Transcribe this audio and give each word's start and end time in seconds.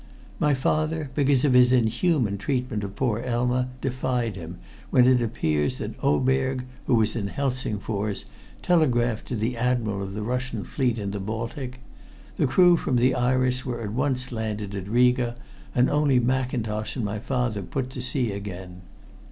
My 0.39 0.55
father, 0.55 1.11
because 1.13 1.45
of 1.45 1.53
his 1.53 1.71
inhuman 1.71 2.39
treatment 2.39 2.83
of 2.83 2.95
poor 2.95 3.19
Elma, 3.19 3.69
defied 3.81 4.35
him, 4.35 4.57
when 4.89 5.05
it 5.07 5.21
appears 5.21 5.77
that 5.77 5.93
Oberg, 6.03 6.65
who 6.87 6.95
was 6.95 7.15
in 7.15 7.27
Helsingfors, 7.27 8.25
telegraphed 8.63 9.27
to 9.27 9.35
the 9.35 9.55
admiral 9.55 10.01
of 10.01 10.15
the 10.15 10.23
Russian 10.23 10.63
fleet 10.63 10.97
in 10.97 11.11
the 11.11 11.19
Baltic. 11.19 11.81
The 12.37 12.47
crew 12.47 12.77
from 12.77 12.95
the 12.95 13.13
Iris 13.13 13.63
were 13.63 13.81
at 13.83 13.93
once 13.93 14.31
landed 14.31 14.73
at 14.73 14.89
Riga, 14.89 15.35
and 15.75 15.87
only 15.87 16.19
Mackintosh 16.19 16.95
and 16.95 17.05
my 17.05 17.19
father 17.19 17.61
put 17.61 17.91
to 17.91 18.01
sea 18.01 18.31
again. 18.31 18.81